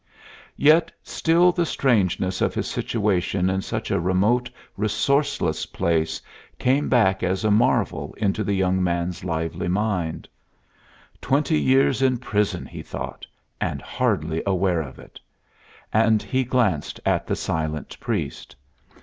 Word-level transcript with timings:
Yet 0.57 0.91
still 1.03 1.51
the 1.51 1.63
strangeness 1.63 2.41
of 2.41 2.55
his 2.55 2.67
situation 2.67 3.51
in 3.51 3.61
such 3.61 3.91
a 3.91 3.99
remote, 3.99 4.49
resourceless 4.75 5.67
place 5.67 6.19
came 6.57 6.89
back 6.89 7.21
as 7.21 7.43
a 7.45 7.51
marvel 7.51 8.15
into 8.17 8.43
the 8.43 8.55
young 8.55 8.83
man's 8.83 9.23
lively 9.23 9.67
mind. 9.67 10.27
Twenty 11.21 11.59
years 11.59 12.01
in 12.01 12.17
prison, 12.17 12.65
he 12.65 12.81
thought, 12.81 13.27
and 13.61 13.79
hardly 13.79 14.41
aware 14.43 14.81
of 14.81 14.97
it! 14.97 15.19
And 15.93 16.23
he 16.23 16.45
glanced 16.45 16.99
at 17.05 17.27
the 17.27 17.35
silent 17.35 17.95
priest. 17.99 18.55